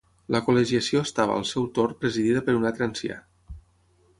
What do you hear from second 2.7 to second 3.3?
altre ancià.